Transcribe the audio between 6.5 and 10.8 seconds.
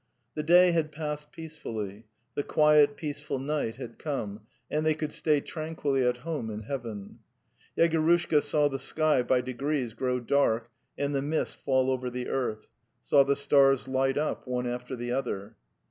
heaven.... Yegorushka saw the sky by degrees grow dark